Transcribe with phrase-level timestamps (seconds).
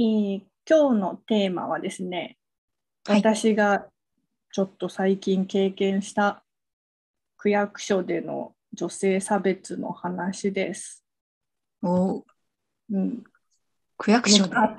[0.00, 2.38] えー今日のテーマはですね、
[3.06, 3.86] はい私が
[4.50, 6.42] ちょっと最近経験した
[7.36, 11.04] 区役所での女性差別の話です。
[11.82, 12.22] おー
[12.92, 13.24] うん、
[13.98, 14.56] 区役所で？
[14.56, 14.74] あ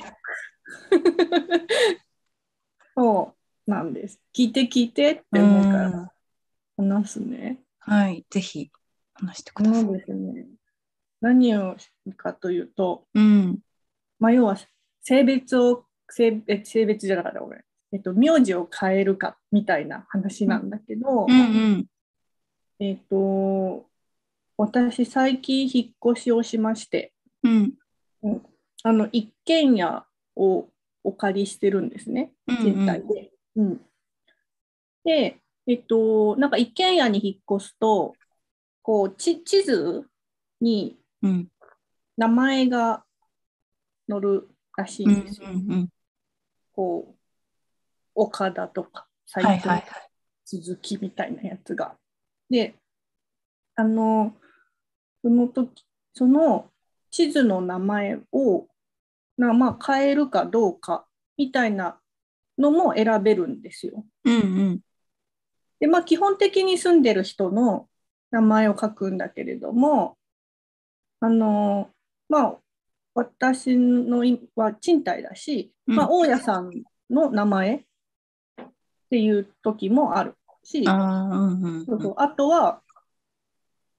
[2.97, 3.35] そ
[3.67, 4.19] うなんです。
[4.35, 6.13] 聞いて聞いてって思うか
[6.77, 7.59] うんら話すね。
[7.77, 8.71] はい、ぜひ
[9.13, 9.83] 話してください。
[9.83, 10.47] そうですね。
[11.19, 11.77] 何を
[12.17, 13.59] かというと、うん。
[14.17, 14.57] まあ、要は
[15.03, 21.33] 性別を性別性別じゃなかった俺、えっと、名字を変えるかみたいな話なんだけど、うんう
[21.77, 21.85] ん。
[22.79, 23.85] えっと
[24.57, 27.73] 私最近引っ越しをしましてうん。
[28.83, 30.05] あの一軒家
[30.35, 30.67] を
[31.03, 33.31] お借りしてるんですねうん賃貸で。
[33.55, 33.81] うん
[35.03, 38.13] でえっとなんか一軒家に引っ越すと
[38.83, 40.05] こうち地図
[40.59, 41.47] にうん。
[42.17, 43.03] 名前が
[44.07, 45.47] 載るらしいうんんですよ。
[45.49, 45.89] うん。
[46.73, 47.15] こう
[48.15, 50.11] 岡田とか斎藤はいはいはい。
[50.45, 51.95] 続きみたいなやつが。
[52.49, 52.75] で、
[53.75, 54.35] あの、
[55.21, 56.69] その時、その
[57.09, 58.67] 地図の名前を、
[59.37, 61.05] なまあ、変えるかどうか
[61.37, 61.99] みたいな
[62.57, 64.05] のも選べるんですよ。
[64.25, 64.79] うんうん。
[65.79, 67.87] で、まあ、基本的に住んでる人の
[68.29, 70.17] 名前を書くんだけれども、
[71.21, 71.89] あの、
[72.29, 72.60] まあ、
[73.13, 76.71] 私のいは賃貸だし、まあ、うん大家さん
[77.09, 77.83] の名前っ
[79.09, 81.85] ていう時もあるし、ああ、うんうん。
[81.85, 82.13] そうそう。
[82.17, 82.81] あとは、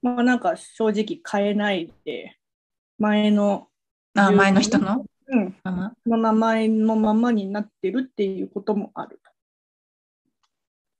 [0.01, 2.37] まあなんか正直変えないで、
[2.97, 3.67] 前の、
[4.15, 5.05] あー前の人の？
[5.27, 9.19] うん、あの名前のままになってるっていうこともある。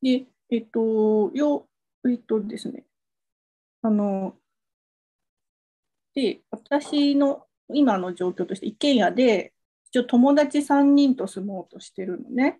[0.02, 1.68] で、えっと、よ、
[2.08, 2.86] えっとですね、
[3.82, 4.36] あの、
[6.14, 9.54] で、私の今の状況として、一軒家で、
[9.90, 12.60] 一応友達3人と住もうとしてるのね。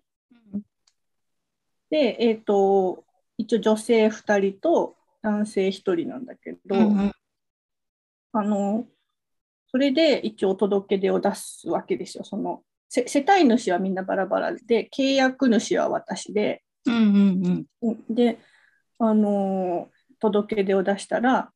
[1.90, 3.04] で、えっと、
[3.36, 7.12] 一応女性2人と男性1人なんだけど、うんうん。
[8.32, 8.86] あの、
[9.68, 12.24] それで一応届け出を出すわけですよ。
[12.24, 17.66] そのせ世帯主はみんなバラバラで、契約主は私で、うんうんうん。
[17.82, 18.38] うんで、
[18.98, 21.53] あの届け出を出したら、ま、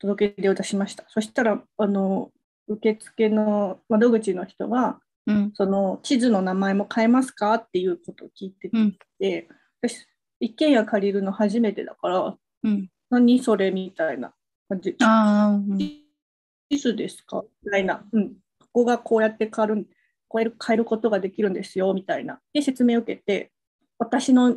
[0.00, 1.04] 届け出を出しました。
[1.08, 2.32] そしたら、あの
[2.66, 7.54] 受付の窓口の人が、うんその地図の名前も変えますか？
[7.54, 9.48] っていうことを聞いてうんて、
[9.82, 10.06] 私、
[10.40, 12.88] 一軒家借りるの初めてだから、うん。
[13.10, 13.70] 何それ？
[13.70, 14.32] みたいな
[14.68, 14.96] 感じ。
[15.02, 17.44] ああ、うん地図ですか？
[17.64, 18.02] みたいな。
[18.12, 18.30] うん。
[18.30, 18.34] こ
[18.72, 19.86] こがこうやって変わる、
[20.32, 22.40] 変える変えることができるんですよ、みたいな。
[22.52, 23.50] で、説明を受けて、
[23.98, 24.56] 私の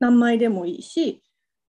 [0.00, 1.20] 名前でもいいし、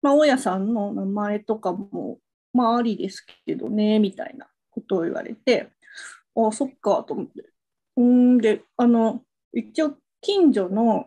[0.00, 2.18] まあ、大家さんの名前とかも、
[2.56, 5.70] まあ、ありですけどね、みたいなことを言われて、
[6.34, 7.50] あ、そっか、と思って。
[7.96, 9.22] うーんで、あの、
[9.52, 11.06] 一応、近所の、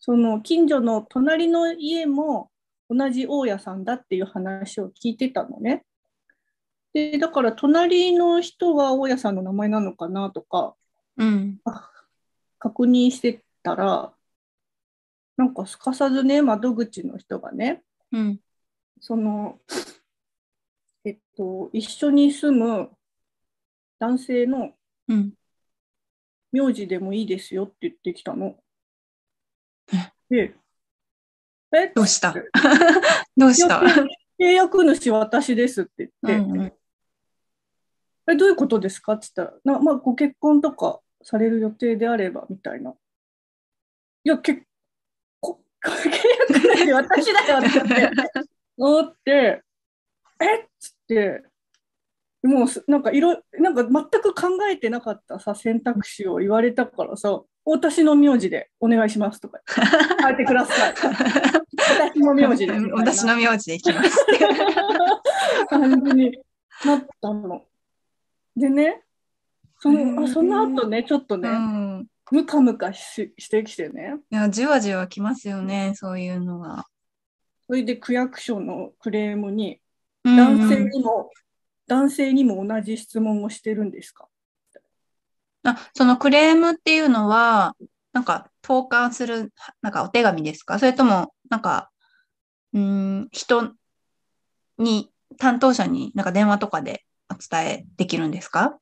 [0.00, 2.50] その近所の隣の家も
[2.90, 5.84] 同じ大家さんだっていう話を聞いてたのね。
[6.92, 10.74] で、だから隣の人が大家さんの名前なのかなとか
[11.16, 11.58] うん。
[12.58, 14.12] 確認してたら、
[15.36, 17.82] なんかすかさずね、窓口の人がね、
[18.12, 18.40] うん。
[19.00, 19.58] その、
[21.04, 22.90] えっと、一緒に住む
[23.98, 24.72] 男性の
[25.08, 25.34] うん。
[26.52, 28.56] 名字でもいいですよって言ってきたの。
[29.92, 30.12] え？
[30.30, 30.54] で、
[31.72, 31.88] え？
[31.92, 32.32] どうした？
[33.36, 33.80] どうした？
[34.38, 36.72] 契約主私ですって言って、うんうん。
[38.30, 39.14] え、どういうことですか？
[39.14, 42.92] って言ったら、なまあ、ご結婚とかされる予定であればみたいな。
[42.92, 42.94] い
[44.28, 44.62] や、結
[45.40, 49.62] 婚、 契約主私だよって思って、
[50.40, 50.60] え？
[50.60, 50.93] っつって、
[52.42, 59.60] もうすなんかいろ、なんか全く考えてなかったさ、選択肢を言われたからさ、私の名字でお願いしますとか、
[60.20, 60.94] 変えてください。
[60.94, 62.72] 私の名字で。
[62.92, 64.26] 私の名字でいきます。
[65.70, 66.38] 感じに
[66.84, 67.64] なったの。
[68.54, 69.02] でね、
[69.78, 72.06] そのあその後ね、ちょっとね、うん。
[72.30, 76.86] ムカムカししてきてね、いや、じわじわきますよね、そういうのが。
[77.66, 79.83] それで区役所のクレームに、うん
[80.24, 81.30] 男性にも、
[81.86, 84.28] 男性にも同じ質問をしてるんですか？
[85.64, 87.76] あ、そのクレームっていうのは、
[88.12, 90.78] なんか投函する、なんかお手紙ですか？
[90.78, 91.90] それとも、なんか、
[92.72, 93.74] うーん、人
[94.78, 98.78] に、担当者になんか電話とかでお伝えできるんですか？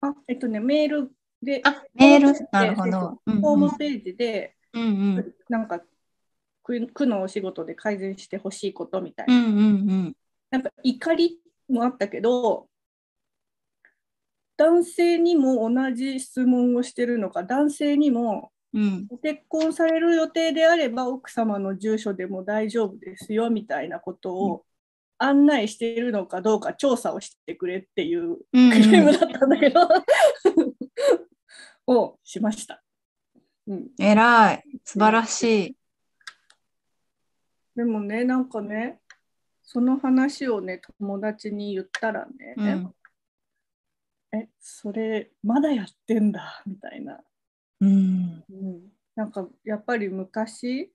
[0.00, 1.12] あえっとね、メール
[1.42, 2.48] で、あ、メール？
[2.50, 3.20] なるほど。
[3.26, 4.86] うんホームページで、うんう
[5.20, 5.34] ん。
[5.48, 5.80] なんか、
[6.64, 9.62] 区区のお仕事で改善してほしいことみたいな、うんうんう
[9.94, 10.16] ん。
[10.52, 12.68] なんか怒りもあったけど、
[14.56, 19.06] 男性にも同じ質問をしてるのか男性にもうん。
[19.06, 24.64] ご結婚される予定であれば奥様の住所でも大丈夫ですよみたいなことを
[25.18, 29.80] 案内しているのかどうか調査をしてくれっていううんクレームだったんだけど、
[31.86, 32.82] をしました。
[33.66, 34.64] うん、えらい。
[34.84, 35.76] 素晴らしい。
[37.76, 39.00] でもねなんかね
[39.72, 42.94] その話をね友達に言ったらね、うん。
[44.38, 47.18] えそれまだやってんだみたいな。
[47.80, 48.44] うん。
[48.50, 50.92] うん、なんかやっぱり昔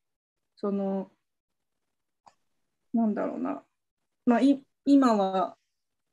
[0.56, 1.09] その
[2.94, 3.63] なんだろうな、
[4.27, 5.57] まあ、い今は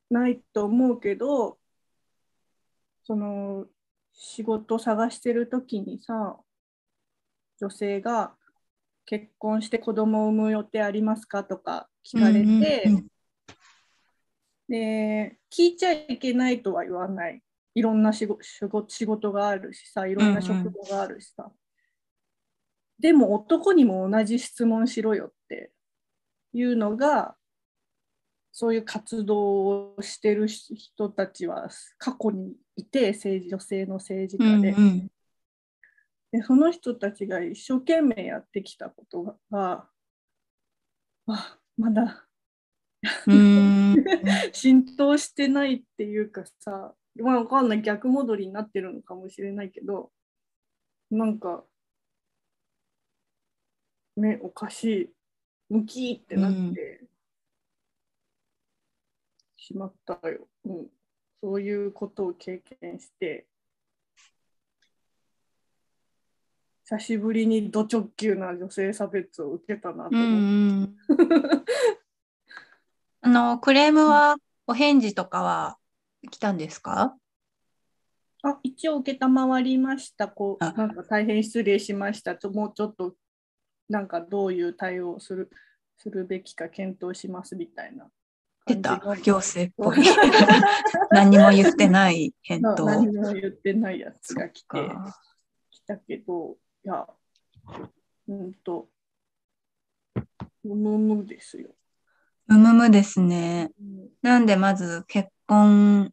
[0.09, 1.59] ないと思うけど
[3.03, 3.65] その
[4.11, 6.37] 仕事探してる時にさ
[7.59, 8.33] 女性が
[9.05, 11.43] 結婚して子供を産む予定ありますか？
[11.43, 12.39] とか聞かれて、
[12.85, 13.07] うんうんうん。
[14.67, 17.41] で聞いちゃいけないとは言わない。
[17.73, 21.51] いろんな仕事があるしさいろんな職場があるしさ、
[22.99, 25.71] でも男にも同じ質問しろよって
[26.53, 27.35] いうのが
[28.53, 35.11] そういう活動をしてる人たちは過去にいて政治女性の政治家で,、うんうん。
[36.31, 39.89] でその人たちが一生懸命やってきたことが
[41.27, 42.25] あまだ
[43.27, 43.95] うん。
[44.53, 50.11] 浸透してないっていうかさ、まあ、わかんない逆戻りになってるのかもしれないけど
[51.11, 51.65] なんか
[54.17, 55.13] ねおかしい
[55.69, 57.07] ムキーってなって
[59.55, 60.87] しまったよ、うん、
[61.41, 63.47] そういうことを経験して
[66.83, 71.43] 久しぶりにド直球な女性差別を受けたなとうんう思って。
[71.43, 71.51] ん。
[71.51, 71.54] あ
[73.35, 75.77] の、クレームは、お返事とかは
[76.31, 77.15] 来たんですか？
[78.43, 80.27] あ一応承りました。
[80.27, 80.71] こうあ。
[80.73, 82.35] なんか大変失礼しました。
[82.35, 83.15] ちょもうちょっと
[83.89, 85.49] なんかどういう対応をする
[85.97, 88.07] するべきか検討しますみたいな。
[88.65, 88.97] 出た。
[88.97, 89.97] 行政っぽい。
[91.11, 92.85] 何も言ってない返な答。
[92.89, 95.15] 何も言ってないやつが来てか。
[95.71, 97.07] 来たけどいや
[98.27, 98.89] うんと
[100.63, 101.75] むむむですよ、
[102.47, 103.71] むむむですね。
[103.79, 104.09] うん。
[104.21, 106.11] なんでまず結婚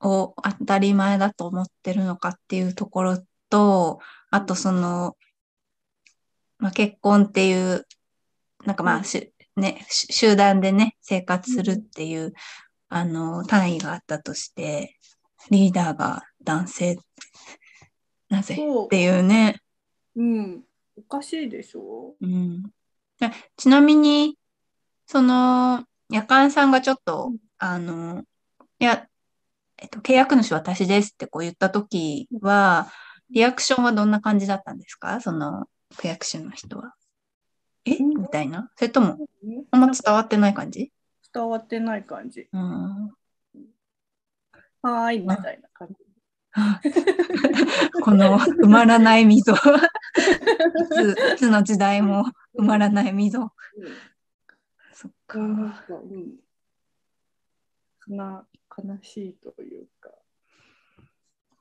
[0.00, 4.00] を当たり前だと思ってるのかっていうところと、
[4.30, 5.16] あとその、
[6.58, 7.86] まあ、結婚っていう、
[8.64, 9.00] なんかまうん。
[9.00, 12.32] あし、ね、し集団でね、生活するうんっていう、
[12.88, 14.96] あの、単位があったとして、
[15.50, 16.98] リーダーが男性、
[18.28, 18.54] なぜ？
[18.54, 19.60] っていうね、
[20.14, 20.62] うん、
[20.96, 22.14] おかしいでしょ。
[22.20, 22.62] うん。
[23.18, 24.36] でちなみに、
[25.10, 27.38] その、夜間さんがちょっと、うん。
[27.58, 28.22] あの、
[28.78, 29.08] いや、
[29.76, 32.86] えっと、契約主私ですってこう言ったときは、
[33.28, 35.20] リアクションはどんな感じだったんですか？
[35.20, 35.66] その、
[35.96, 36.94] 契約主の人は。
[37.84, 37.96] え？
[37.96, 38.22] うん。
[38.22, 38.70] みたいな？
[38.76, 39.64] それとも、うん。
[39.72, 40.92] あんま伝わってない感じ？
[41.34, 42.46] 伝わってない感じ。
[42.52, 43.10] うん。
[44.82, 45.94] はーいみたいな感じ。
[48.02, 49.52] この埋まらない溝。
[49.54, 52.26] いつ、いつの時代も
[52.56, 53.50] 埋まらない溝。
[55.30, 55.38] か。
[55.38, 55.94] うん、なんか、
[58.08, 58.44] うん、な
[58.76, 60.10] 悲しいというか。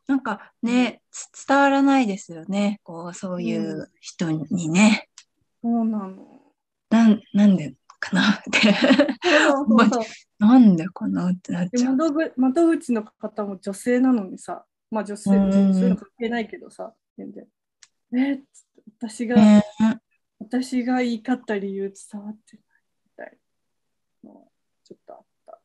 [0.08, 2.80] なんかね、つ伝わらないですよね。
[2.84, 5.08] こう、そういう人にね。
[5.62, 6.42] そうなの。
[6.90, 8.32] なん、なんでかな？
[8.32, 8.74] って。
[10.40, 11.96] なんでかなってなっでちゃう。
[11.96, 17.48] 窓口窓口の方も女性なのにさ、まあ女性、うんそういうの関係ないけどさ、全然。
[18.14, 19.64] えっつって私が、ね
[20.40, 22.58] 私が言い方った理由伝わって
[24.90, 25.60] ちょっとあった。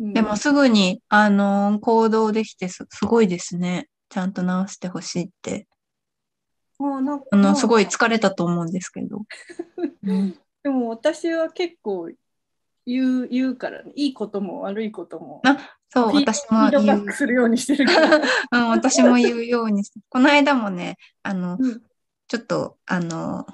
[0.00, 3.88] うんでもすぐに、あの行動できてすすごいですね。
[4.08, 5.66] ちゃんと直してほしいって。
[6.78, 9.22] あなんかあの、すごい疲れたと思うんですけど。
[10.04, 12.10] う んでも私は結構
[12.86, 15.42] 言う言うからね、いいことも悪いことも。
[15.90, 17.12] そう、フィ私も言うック。
[17.12, 18.20] するようにしてるから。
[18.52, 20.00] うん、私も言うようにして。
[20.08, 21.82] この間もね、あの、うん
[22.30, 23.46] ちょっと、あの、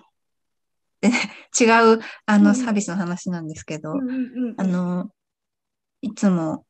[1.05, 1.11] で
[1.61, 2.55] 違う、あの、うん。
[2.57, 5.11] サービスの話なんですけど、うんうんうんあの、
[6.01, 6.65] いつも、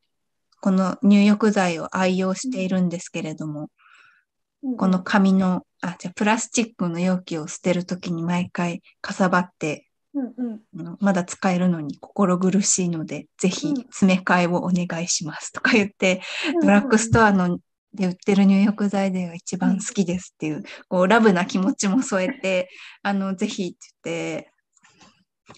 [0.61, 3.69] この入浴剤を愛用しているんですけれども、
[4.77, 10.33] この紙の、あ、じゃあプラスチックの容器を捨てるときに毎回かさばって、うん
[10.75, 10.97] うん。
[10.99, 13.75] まだ使えるのに心苦しいので、ぜひうん。
[13.75, 16.21] 詰め替えをお願いしますとか言って、
[16.55, 16.59] うん。
[16.61, 17.59] ドラッグストアの
[17.95, 22.69] で売ってる入浴剤では一番好きですっていう、こう、ラブな気持ちも添えて、
[23.01, 24.51] あの、ぜひって言って、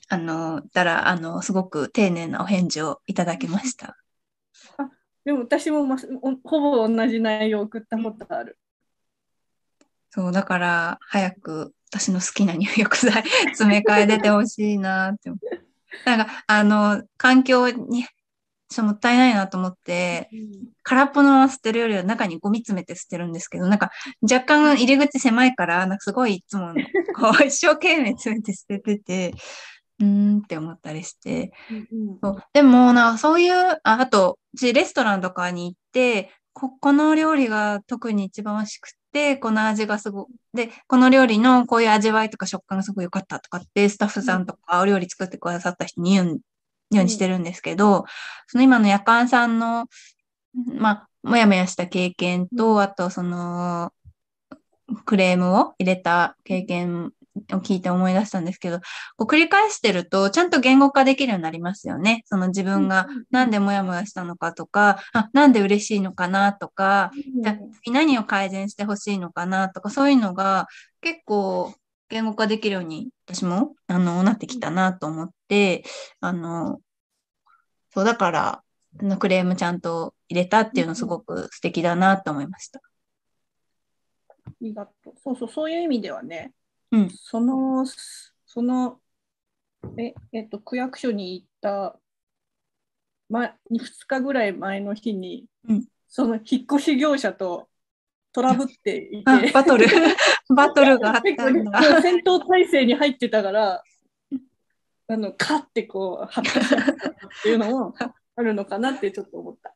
[0.09, 3.97] あの、たら、あの、すごく丁寧なお返事をいただきました。
[5.25, 5.97] でも私も、ま、
[6.43, 8.57] ほぼ同じ内容を送ったことある。
[10.09, 15.31] そう、だから早く私の好きな入浴剤 詰め替え出てほしいなって。
[16.05, 18.05] なんか、あの、環境に、
[18.69, 20.29] ちょっともったいないなと思って、
[20.83, 26.73] 空っぽのまま捨てるよりは中にゴミ詰めて捨てるんですけど、なんか若干入り口狭いから、なんかすごいいつも
[27.15, 29.33] こう 一生懸命詰めて捨ててて、
[29.99, 31.51] うーんって思ったりして。
[31.71, 46.39] うんそうでも、なんかそういう、ああと、私レストランとかに行って、こ、この料理が特に一番美味しくて、この味がすごで、この料理のこういう味わいとか食感がすごい良かったとかって、スタッフさんとかお料理作ってくださった人に言うん、
[46.91, 48.05] ようにしてるんですけど、
[48.47, 49.87] その今の夜間さんの、
[50.65, 53.91] まあ、もやもやした経験と、あとその、
[55.05, 57.11] クレームを入れた経験
[57.53, 58.79] を聞いて思い出したんですけど、
[59.17, 62.23] こう繰り返してると、ちゃんと言語化できるようになりますよね。
[62.25, 67.11] その自分がなんでモヤモヤしたのかとか、あ、なんで嬉しいのかなとか、
[67.43, 70.67] じゃあ次何を改善してほしいのかなとか、そういうのが
[71.01, 71.73] 結構
[72.09, 75.83] 言語化できるように私もあのなってきたなと思って、
[76.21, 76.79] あの、
[77.93, 78.63] そうだから、
[78.99, 82.79] あのクレームちゃんと入れたっていうのすごく素敵だなと思いました。
[84.29, 85.13] ありがとう。
[85.21, 86.53] そうそう、そういう意味ではね、
[86.91, 89.01] うんその、その、
[89.97, 91.99] え、えっと、区役所に行った、
[93.29, 97.67] ま、2日ぐらい前の日に、うんその引っ越し業者と
[98.37, 99.87] トラブっていて、あ、バトル、
[100.55, 102.01] バトルがあったんだ。
[102.03, 103.83] 戦闘態勢に入ってたから、
[105.07, 106.95] あの、カッてこう、発火しちゃったっ
[107.41, 107.95] ていうのも
[108.35, 109.75] あるのかなってちょっと思った。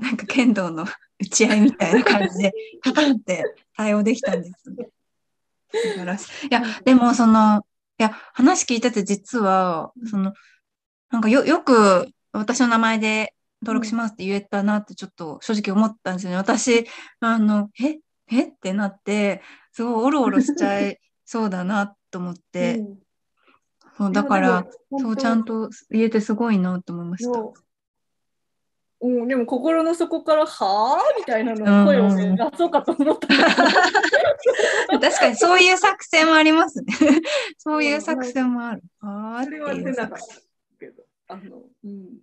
[0.00, 0.86] なんか剣道の
[1.18, 3.44] 打ち合いみたいな感じで、 パパンって
[3.76, 4.88] 対応できたんですね。
[5.70, 6.46] 素晴らしい。
[6.46, 7.62] いや、でもその、
[7.98, 10.32] いや、話聞いてて実は、その、
[11.10, 16.36] なんかよ、よく私の名前で登録しますって言えたなってちょっと正直思ったんですよね。
[16.36, 16.86] 私、
[17.20, 17.98] あの、え？
[18.32, 18.44] え？
[18.44, 22.98] ってなって、すごいオロオロしちゃいそうだなと思って、うん
[24.00, 24.66] そうだから、
[24.98, 27.34] そうちゃんと言えてすごいなと思いました。
[27.34, 27.54] そ
[29.02, 33.46] ううん、でも心の底から「はあ?」みたいなの声を出そうかと思ったんだ
[34.90, 36.92] けど確かにそういう作戦もありますね。
[37.56, 38.82] そういう作戦もある。
[39.00, 40.18] あーってそれは出なかっ。
[40.18, 40.24] た
[40.78, 42.18] けどあの、うん、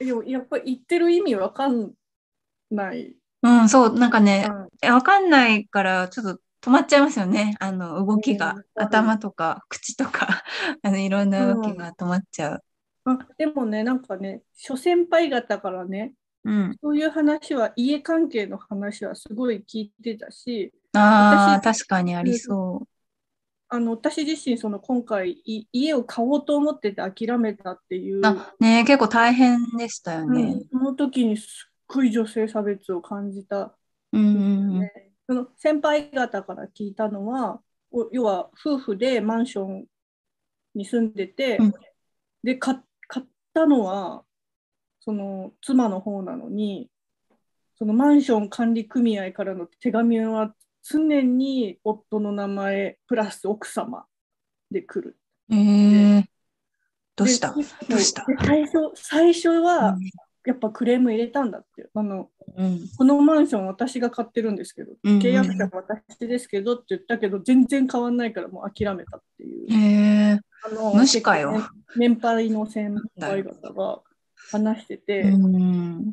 [0.00, 1.92] でもやっぱり言ってる意味わかん
[2.70, 3.14] ない。
[3.42, 7.56] うん、そう、なんかね、うんえわかんないから、ちょっと止まっちゃいますよね。
[7.60, 8.64] あの、動きがうん。
[8.82, 10.42] 頭とか、口とか、
[10.82, 12.64] あの、いろんな動きが止まっちゃう。
[13.04, 16.12] あでもねなんかね諸先輩方からね
[16.44, 16.76] うん。
[16.82, 22.86] そういう話は家関係の話はすごい聞いてたしあ確かにありそ
[23.72, 28.18] あの私自身その今回い家を買おうと思ってて諦めたっていう。
[28.18, 28.20] う。
[28.24, 30.64] あ、ね結構大変でしたようねん。
[30.70, 33.76] その時にすっごい女性差別を感じた。
[34.12, 34.90] うんうん
[35.28, 37.60] その先輩方から聞いたのは、
[37.92, 39.84] お要は夫婦でマンション
[40.74, 41.72] に住んでて、うん。
[42.42, 44.24] で買買ったのは
[44.98, 46.90] その妻の方なのに、
[47.78, 54.04] そのマンション管理組合からの手紙は常に夫の名前プラス奥様
[54.70, 55.16] で来る。
[55.50, 56.24] えー、
[57.16, 57.54] どうした？
[57.54, 58.24] でどうした？
[58.26, 60.00] で最初最初はうん
[60.46, 61.90] やっぱクレーム入れたんだって。
[61.94, 62.80] あのうん。
[62.96, 69.70] このマンション私が買ってるんですけど、うんうん契約者は私ですけどって言ったけど、全然変わんないからもう諦めたっていう。
[69.70, 74.00] へえあのかよ年配の先輩方が
[74.50, 76.12] 話してて、うん。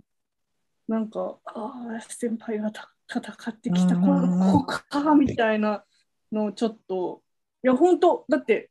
[0.89, 5.83] なんか、ああ、先輩方方買ってきた、うんこのここかみたいな
[6.31, 7.21] のをちょっと、
[7.63, 8.69] いや、本当だって、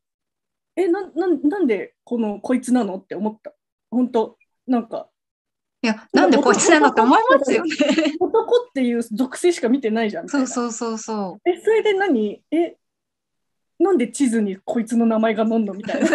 [0.76, 3.54] え、なななんでこのこいつなのって思った。
[3.90, 5.08] 本当なんか、
[5.82, 7.74] いや、なんでこいつなのって思いますよね。
[8.20, 10.28] 男っていう属性しか見てないじゃん。
[10.28, 12.76] そうそうそうそえ、それで何え、
[13.78, 16.08] なんで地図にこいつの名前が載んのみたいな。
[16.08, 16.10] う。
[16.10, 16.14] い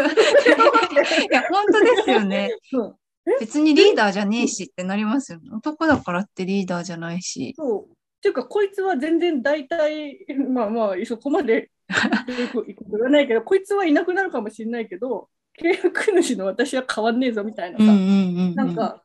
[1.32, 2.52] や、本当ですよね。
[2.70, 2.98] そう
[3.40, 5.52] 別にリーダーじゃねえしってなりますよね。
[5.52, 7.54] 男だからってリーダーじゃないし。
[7.56, 7.96] そう。
[8.22, 15.28] っていうか、こいつは全然大体、 まあまあ、そこまで 言わないけど、こいつはいなくなるかもしれないけど、
[15.60, 18.56] 契約主の私は変わんねえぞみたいなさ、うんうんうんうん。
[18.56, 19.04] なんか、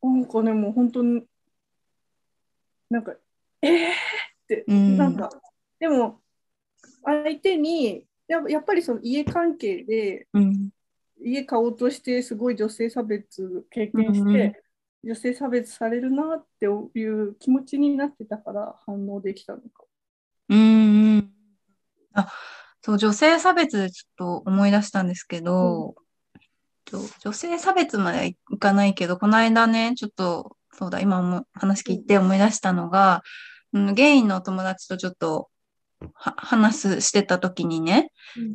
[0.00, 1.24] なんかね、もう本当に、
[2.88, 3.16] なんか、
[3.62, 3.90] えー？
[3.90, 3.94] っ
[4.46, 5.28] て、うんなんか、
[5.80, 6.20] でも、
[7.02, 10.70] 相手に、やっぱやっぱりその家関係で、うん。
[11.24, 14.62] 家買おうとしてすごい女性差別経験して、
[15.04, 19.84] 女性差別されるなっていう気持ちになってたから反応できたのか。
[20.48, 21.32] うんうん。
[22.14, 22.32] あ、
[22.82, 25.96] そう、女性差別でちょっと思い出したんですけど、
[26.84, 33.22] と、女性差別まではいかないけど、この間ね、ちょっと、そうだ、今も話聞いて思い出したのが、
[33.72, 35.48] うん、ゲイの友達とちょっと
[36.14, 38.12] 話す、してた時にね、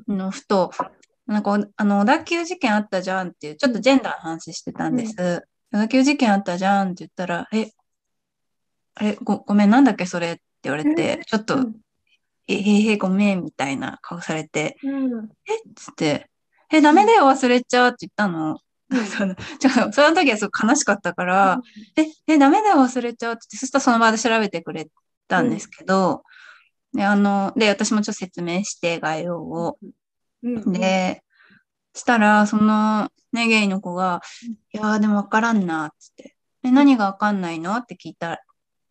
[0.08, 0.72] うん、のふと、
[1.26, 5.48] なんか、あの、小田急事件あったじゃんっていう、ちょっとジェンダーの話してたんです。
[5.72, 7.72] 小田急事件あったじゃんって言ったら、え、
[8.96, 10.34] あれ、ご、ごめん、なんだっけ、それ？
[10.34, 11.70] って言われて、ちょっと、
[12.48, 15.56] えへへ、ごめん、みたいな顔されて、え？
[15.56, 16.30] っつって、
[16.72, 18.58] え、ダメだよ、忘れちゃうって言ったの。
[19.18, 21.60] そのちょその時はすごく悲しかったから、
[21.98, 24.88] え、え、ダメだよ、忘れちゃうって、そしたらその場で調べてくれ
[25.28, 26.24] たんですけど、
[26.94, 29.78] で、あの、で、私もちょっと説明して、概要を。
[30.42, 31.22] で、
[31.98, 34.22] したら、その、ね、ゲイの子が、
[34.74, 36.36] いやー、でもわからんな、つって。
[36.64, 37.76] で、何がわかんないの？
[37.76, 38.44] って聞いた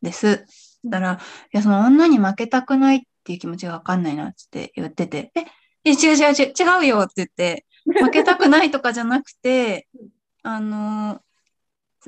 [0.03, 0.45] です。
[0.49, 1.15] したら、
[1.53, 5.45] いや、その女に負けたくないっていう気持ちがわかんないな、つって言ってて、え、
[5.85, 9.89] え、違う違う違う、違うよって言って、 負けたくないとかじゃなくて、
[10.43, 11.21] あの、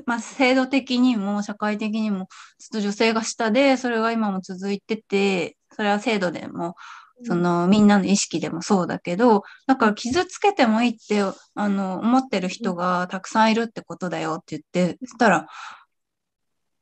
[0.05, 2.27] まあ、制度的にも社会的にも、
[2.57, 6.75] ちょっと女性が下で、それが今も続いてて、それは制度でも、
[7.23, 11.21] そのみんなの意識でもそうだけど、だから傷つけてもいいって、
[11.55, 14.61] あの、思ってる人がたくさんいるってことだよって言っ
[14.93, 15.47] て、そしたら、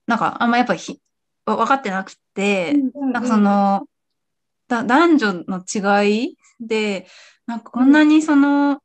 [0.05, 0.99] なんかあんまやっぱひ
[1.45, 3.87] 分かってなくて、なんかその、
[4.67, 5.63] だ男女の
[6.03, 7.07] 違いで、
[7.45, 8.81] なんかこんなにその、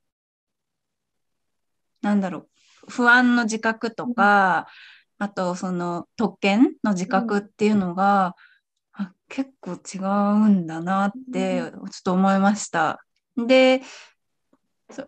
[2.02, 4.66] なんだろう、不安の自覚とか、
[5.18, 8.34] あとその特権の自覚っていうのが、
[9.28, 13.04] 結構違うんだなってちょっと思いました。
[13.36, 13.80] で、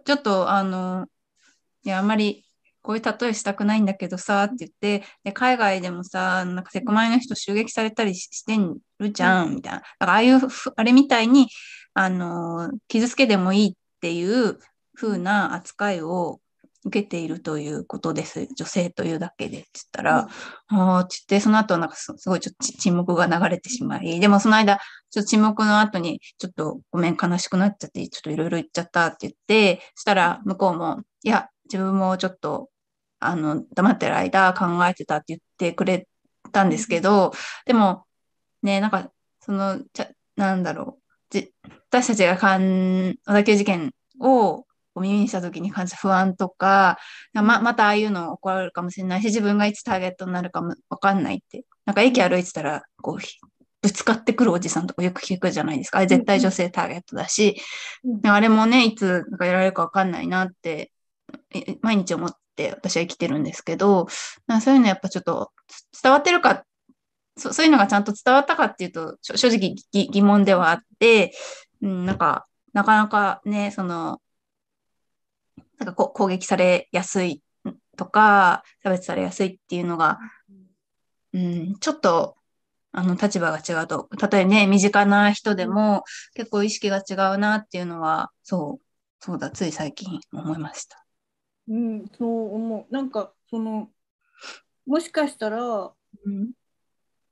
[0.04, 1.06] ちょっとあの、
[1.84, 2.46] いや、あんまり
[2.80, 8.56] こういう例えしたくないんだけどさって言って、で海外でもさ、なんかセクマイの人襲撃されたりして
[8.98, 9.78] るじゃん、みたいな。
[9.78, 10.40] だからああいう、
[10.76, 11.48] あれみたいに、
[11.94, 14.58] あの、傷つけてもいいっていう
[14.94, 16.40] 風な扱いを
[16.84, 18.46] 受けているということです。
[18.54, 19.58] 女性というだけで。
[19.58, 20.28] って言ったら、
[20.70, 24.78] うん、ああ、って言って、その後なんかすごいちょっと沈黙が流れてしまい、でもその間、
[25.10, 32.70] ちょっと沈黙の後に、ちょっとごめん、悲しくなっちゃって、ちょっといろいろ言っちゃったって言って、そしたら向こうも、いや、自分もちょっと、
[33.20, 36.06] あの、黙ってる間考えてたって言ってくれ
[36.52, 37.32] たんですけど、
[37.66, 38.04] でも、
[38.62, 41.04] ね、なんか、その、ちゃなんだろう。
[41.90, 44.66] 私たちがかん、小田急事件を
[45.00, 46.98] 耳にした時に感じた不安とか、
[47.32, 51.64] ま、またああいうの起こるかもしれないし、自分がいつターゲットになるかもわかんないって。
[51.84, 53.46] なんか駅歩いてたら、こう、
[53.82, 55.98] ぶつかってくるおじさんとかよく聞くじゃないですか。
[55.98, 57.60] あれ絶対女性ターゲットだし、
[58.04, 60.90] うん、あれもね、いつなんかやられるかわかんないなって、
[61.82, 64.06] 毎日思って私は生きてるんですけど、
[64.62, 65.52] そういうのやっぱちょっと
[66.02, 66.64] 伝わってるか
[67.36, 71.32] そそういうのがちゃんと伝わったかっていうと、正直疑問ではあって、
[71.82, 74.20] うん、なんか、なかなかね、その、
[75.84, 77.42] なんかこ攻撃されやすい
[77.96, 80.18] とか、差別されやすいっていうのが、
[81.34, 82.36] うん、ちょっと、
[82.92, 88.84] あの、立場が違うと、例えばね、身近な人でも結構意識が違うなっていうのは、そう、
[89.20, 91.04] そうだ、つい最近思いました。
[91.68, 92.94] うん、そう思う。
[92.94, 93.90] なんか、その、
[94.86, 95.92] もしかしたら、
[96.24, 96.52] うん、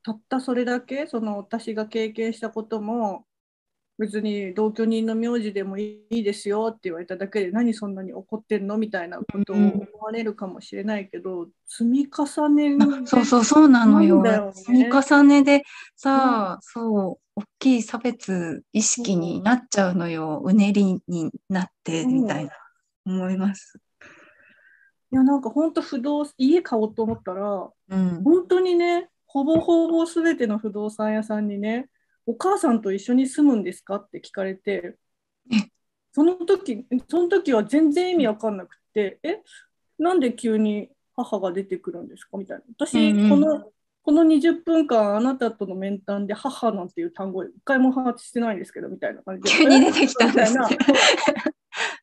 [0.03, 3.25] たったそれだけ、その私が経験したことも、
[3.99, 15.63] 別に同居人の名字でもいいですよって言われただけで何そんなに怒ってんのみたいなことを思われるかもしれないけど、うん、積み重ねそうそうそうなのよ、ね、積み重ねで
[15.95, 22.51] さあ、うん、そう大きい差別意識になっちゃうのよ、うねりになってみたいな、
[23.07, 23.79] 思います。
[25.11, 31.87] いやなんか本当不動家買おうと思ったら、うん、本当にねほぼほぼ全ての不動産屋さんにね
[32.25, 33.95] お母さんと一緒に住むんですか？
[33.95, 34.95] って聞かれて、
[36.13, 39.41] その時、その時は全然意味わかんなくて、え、
[39.99, 42.37] なんで急に母が出てくるんですか？
[42.37, 42.63] みたいな。
[42.77, 43.71] 私、うんうん、この、
[44.03, 50.65] この20分間あなたとの面談で母なんていう単語一回も把握してないんですけどみたいな感じで 急に出てきたんですね。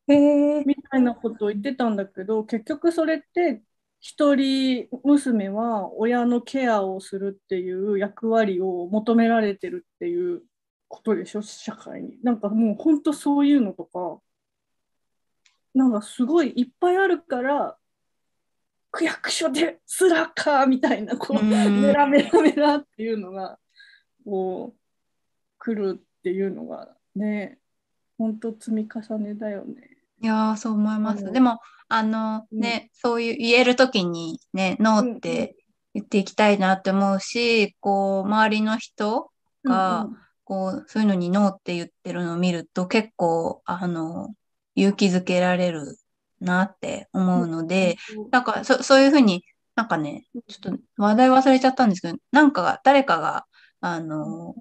[0.66, 3.62] みたいなことを言ってたんだけど 結局それって
[4.00, 10.42] 一人娘は親のケアをするっていう役割を求められてるっていう
[10.88, 12.18] ことでしょ社会に。
[12.22, 14.20] なんかもう本当そういうのとか
[15.74, 17.76] なんかすごいいっぱいあるから
[18.90, 23.58] 区役所ですらかみたいなこうメラメラメラっていうのが
[24.24, 24.78] こう
[25.58, 27.58] 来るっていうのがね
[28.18, 29.74] 本当積み重ねだよね。
[30.22, 31.30] いやそう思います。
[31.30, 31.60] でも
[31.90, 35.56] あのね、うん、そういう言える時にね、ノーって
[35.92, 39.30] 言っていきたいなって思うし、こう、周りの人
[39.64, 40.08] が、
[40.44, 44.34] こう、そういうのにノーって言ってるのを見ると結構、あの、
[44.76, 45.98] 勇気づけられる
[46.40, 47.96] なって思うので、
[48.30, 53.46] なんかそそういうふうになんかね、ちょっと話題忘れちゃったんですけど、なんかが、誰かが、
[53.80, 54.54] あの、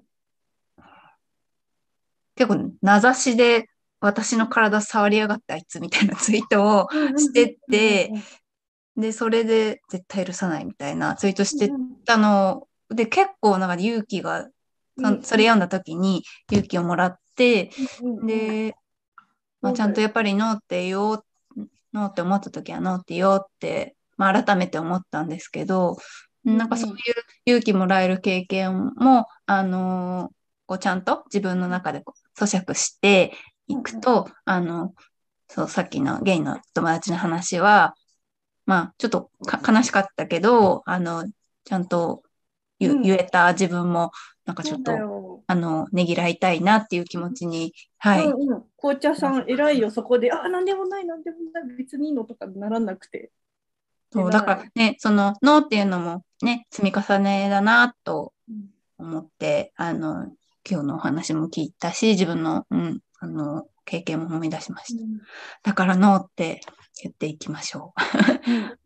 [2.34, 3.68] 結構名指しで
[4.00, 8.10] 私の体触りやがってあいつみたいなツイートをしてて、
[8.96, 11.70] で、それで絶対許さないみたいなツイートして
[12.04, 12.66] たの。
[12.88, 14.48] で、結構なんか勇気が、
[15.22, 17.70] それ読んだ時に勇気をもらって、
[18.24, 18.74] で、
[19.60, 21.24] まあ、ちゃんとやっぱりノーって言おう、
[21.92, 25.96] ノーって思った時はノーって言おうって、まあ、改めて思ったんですけど、
[26.44, 26.96] なんかそういう
[27.44, 30.32] 勇気もらえる経験も、あのー、
[30.66, 31.04] こうちゃん。
[31.04, 32.02] と自分の中で
[32.38, 33.32] 咀嚼して
[33.72, 34.94] いくと、あの、
[35.48, 37.94] そう、さっきのゲイの友達の話は、
[38.66, 39.30] まあ、ちょっと
[39.66, 41.24] 悲しかったけど、あの、
[41.64, 42.22] ちゃんと
[42.78, 43.52] 言,、言えた。
[43.52, 44.12] 自分も、
[44.46, 48.26] なんかちょっと、あの、ねぎらいたいなっていう気持ちに、はい。
[48.26, 53.30] うんうん、紅茶さん、偉いよ、そこで、あ、なんでもない、なんでもない、別にいいのとかならなくて。
[54.12, 58.32] そう、だからね、その、脳っていうのもね、積み重ねだなと
[58.98, 60.32] 思って、うん、あの、
[60.68, 65.02] 今日のお話も聞いたし、自分の、うん、あの、経験も思い出しました。
[65.02, 65.20] うん、
[65.62, 66.60] だから脳って
[67.02, 67.94] 言っていきましょ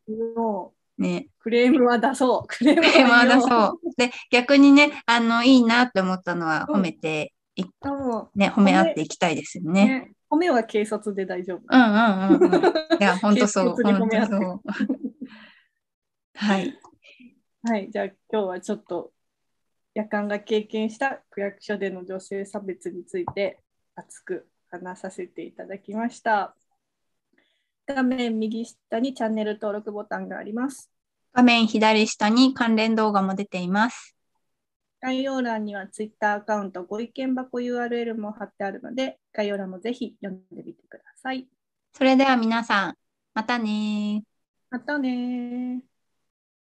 [0.08, 1.02] う。
[1.02, 1.28] ね。
[1.40, 2.46] クレームは出そう。
[2.46, 3.78] クレームは出そう。
[3.96, 7.68] で、逆にね、あの、いいなって思ったのは褒めてい、うん、
[8.34, 9.86] ね、褒め合っていきたいですよね。
[9.86, 11.60] ね褒めは警察で大丈夫。
[11.68, 13.00] うんうんうん、うん。
[13.00, 13.68] いや、 本当そう。
[13.82, 14.62] 本当そう。
[16.34, 16.78] はい。
[17.62, 19.12] はい、じゃあ今日はちょっと
[19.94, 23.60] 夜間が経験した区役所での女性差別について
[23.96, 26.56] 熱く話させていただきました。
[27.86, 30.90] 画面右下にチャンネル登録ボタンがあります。
[31.32, 34.16] 画面左下に関連動画も出ています。
[35.00, 41.46] 概要欄には Twitter アカウントご意見箱 URL も貼ってあるので、概要欄もぜひ読んでみてください。
[41.92, 42.94] それでは皆さん、
[43.34, 44.24] またね
[44.70, 45.82] またね